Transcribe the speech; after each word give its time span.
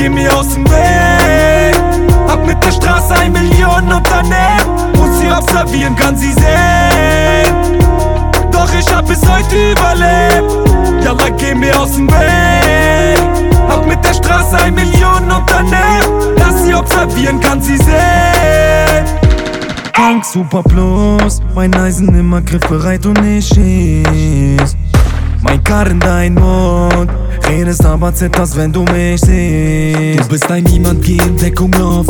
geh 0.00 0.08
mir 0.08 0.34
aus 0.34 0.54
dem 0.54 0.64
Weg. 0.64 1.76
Hab 2.26 2.46
mit 2.46 2.62
der 2.64 2.72
Straße 2.72 3.14
ein 3.14 3.32
Millionen 3.32 3.92
Unternehmen 3.92 4.92
Muss 4.96 5.20
sie 5.20 5.30
observieren, 5.30 5.94
kann 5.96 6.16
sie 6.16 6.32
sehen. 6.32 7.78
Doch 8.50 8.72
ich 8.72 8.94
hab 8.94 9.10
es 9.10 9.20
heute 9.28 9.72
überlebt. 9.72 10.50
Ja, 11.04 11.12
Jalla, 11.12 11.28
geh 11.36 11.54
mir 11.54 11.78
aus 11.78 11.92
dem 11.96 12.08
Weg. 12.08 13.20
Hab 13.68 13.86
mit 13.86 14.02
der 14.04 14.14
Straße 14.14 14.56
ein 14.62 14.74
Millionen 14.74 15.30
Unternehmen, 15.30 16.36
dass 16.36 16.64
sie 16.64 16.74
observieren, 16.74 17.38
kann 17.38 17.60
sie 17.60 17.76
sehen. 17.76 19.04
Tank 19.92 20.24
super 20.24 20.62
plus, 20.62 21.40
mein 21.54 21.74
Eisen 21.74 22.08
immer 22.18 22.40
griffbereit 22.40 23.04
und 23.04 23.22
ich 23.22 23.48
schieß. 23.48 24.76
Mein 25.42 25.62
Karren 25.64 25.98
dein 26.00 26.34
Mund, 26.34 27.10
redest 27.48 27.84
aber 27.84 28.14
zitterst, 28.14 28.56
wenn 28.56 28.72
du 28.72 28.82
mich 28.84 29.20
siehst. 29.20 30.20
Du 30.20 30.28
bist 30.28 30.50
ein 30.50 30.64
Niemand, 30.64 31.02
geh 31.02 31.16
in 31.16 31.36
Deckung 31.36 31.72
auf. 31.74 32.06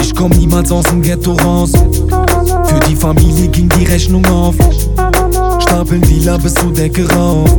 Ich 0.00 0.14
komm 0.14 0.30
niemals 0.32 0.70
aus 0.70 0.84
dem 0.84 1.02
Ghetto 1.02 1.32
raus. 1.32 1.72
Für 1.72 2.80
die 2.88 2.96
Familie 2.96 3.48
ging 3.48 3.68
die 3.68 3.84
Rechnung 3.84 4.24
auf. 4.26 4.54
Stapeln 5.60 6.02
Dealer 6.02 6.38
bis 6.38 6.54
zur 6.54 6.72
Decke 6.72 7.08
rauf. 7.12 7.50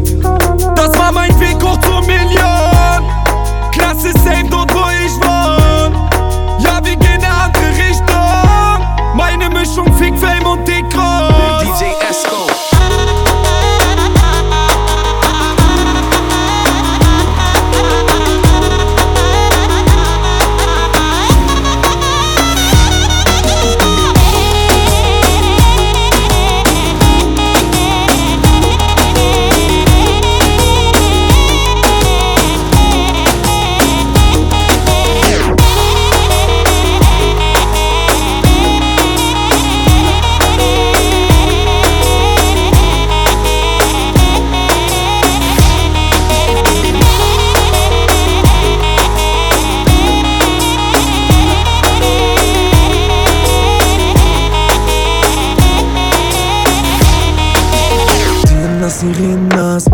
Nass. 59.03 59.85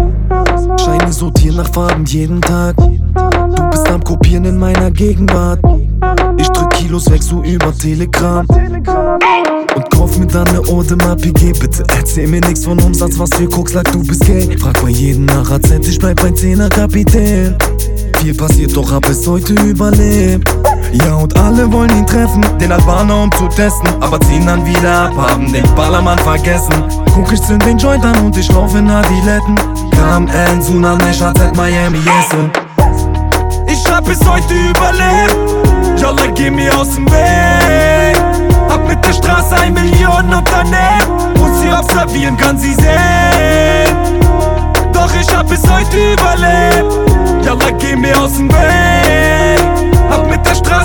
Scheine 0.84 1.14
sortieren 1.14 1.58
nach 1.58 1.74
Farben 1.74 2.04
jeden 2.06 2.42
Tag. 2.42 2.76
Du 2.76 3.70
bist 3.72 3.90
am 3.90 4.04
Kopieren 4.04 4.44
in 4.44 4.58
meiner 4.58 4.92
Gegenwart. 4.92 5.60
Ich 6.38 6.48
drück 6.50 6.70
Kilos 6.72 7.10
weg 7.10 7.24
so 7.24 7.42
über 7.42 7.74
Telegram. 7.78 8.46
Und 9.76 9.92
kauf 9.92 10.18
mir 10.20 10.28
dann 10.28 10.48
ne 10.52 10.62
Ode 10.68 10.98
mal 10.98 11.16
PG. 11.16 11.54
Bitte 11.58 11.86
erzähl 11.98 12.28
mir 12.28 12.42
nix 12.42 12.66
von 12.66 12.80
Umsatz, 12.82 13.18
was 13.18 13.30
für 13.34 13.48
Koks 13.48 13.74
lag, 13.74 13.84
du 13.84 14.04
bist 14.04 14.26
gay. 14.26 14.58
Frag 14.58 14.82
bei 14.82 14.90
jedem 14.90 15.26
nach 15.26 15.52
AZ, 15.52 15.70
ich 15.88 16.00
bleib 16.00 16.22
ein 16.26 16.36
Zehner 16.36 16.68
Kapitän. 16.68 17.56
Viel 18.18 18.34
passiert, 18.34 18.76
doch 18.76 18.92
hab 18.92 19.08
es 19.08 19.26
heute 19.26 19.54
überlebt. 19.54 20.57
Ja, 20.92 21.16
und 21.16 21.38
alle 21.38 21.72
wollen 21.72 21.90
ihn 21.92 22.06
treffen, 22.06 22.44
den 22.60 22.72
Albaner 22.72 23.24
um 23.24 23.32
zu 23.34 23.48
testen. 23.48 23.90
Aber 24.00 24.20
ziehen 24.22 24.46
dann 24.46 24.66
wieder 24.66 25.06
ab, 25.06 25.18
haben 25.18 25.52
den 25.52 25.64
Ballermann 25.76 26.18
vergessen. 26.20 26.74
Guck, 27.14 27.32
ich 27.32 27.42
zünd 27.42 27.66
den 27.66 27.78
Joint 27.78 28.06
an 28.06 28.18
und 28.26 28.38
ich 28.38 28.52
lauf 28.52 28.74
in 28.76 28.90
Adiletten. 28.90 29.56
Kam 29.92 30.28
N, 30.28 30.62
Sunan, 30.62 31.02
AZ, 31.02 31.22
Miami, 31.56 32.00
Essen. 32.00 32.52
Ich 33.68 33.86
hab 33.92 34.06
bis 34.06 34.20
heute 34.28 34.54
überlebt. 34.54 35.36
Yalla, 36.00 36.28
geh 36.34 36.50
mir 36.50 36.76
aus 36.78 36.94
dem 36.96 37.06
Weg. 37.12 38.18
Hab 38.70 38.88
mit 38.88 39.04
der 39.06 39.14
Straße 39.14 39.56
ein 39.56 39.74
Millionen 39.74 40.34
unternehmen. 40.34 41.34
Muss 41.38 41.62
sie 41.62 41.72
observieren, 41.72 42.38
kann 42.38 42.58
sie 42.58 42.74
sehen. 42.74 44.22
Doch 44.94 45.12
ich 45.20 45.36
hab 45.36 45.50
bis 45.50 45.62
heute 45.70 46.14
überlebt. 46.14 47.46
Yalla, 47.46 47.72
geh 47.78 47.96
mir 47.96 48.18
aus 48.20 48.38
dem 48.38 48.50
Weg. 48.50 48.77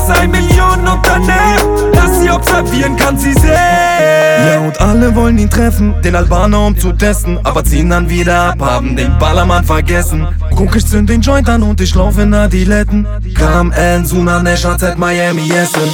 Straße 0.03 0.21
ein 0.21 0.31
Millionen 0.31 0.87
unternehmen. 0.87 1.93
Lass 1.95 2.21
sie 2.21 2.31
observieren, 2.31 2.97
kann 2.97 3.17
sie 3.19 3.33
sehen. 3.35 3.53
Ja, 3.53 4.61
und 4.61 4.81
alle 4.81 5.15
wollen 5.15 5.39
ihn 5.39 5.51
treffen, 5.51 5.95
den 6.03 6.17
Albaner 6.17 6.67
um 6.67 6.79
zu 6.79 6.93
testen. 6.93 7.39
Aber 7.45 7.65
ziehen 7.65 7.91
dann 7.91 8.09
wieder 8.09 8.51
ab, 8.51 8.61
haben 8.61 8.97
den 8.97 9.17
Ballermann 9.19 9.65
vergessen. 9.65 10.27
Guck, 10.57 10.75
ich 10.77 10.87
zünd 10.87 11.09
den 11.09 11.21
Joint 11.21 11.49
an 11.49 11.63
und 11.63 11.81
ich 11.81 11.95
lauf 11.95 12.19
in 12.19 12.35
Adiletten. 12.35 13.07
Kam 13.35 13.73
N, 13.73 14.05
Sunan, 14.05 14.47
AZ, 14.47 14.97
Miami, 14.97 15.51
Essen. 15.51 15.89